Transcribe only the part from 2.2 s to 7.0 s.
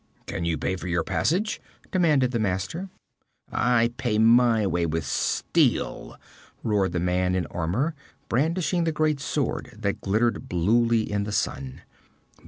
the master. 'I pay my way with steel!' roared the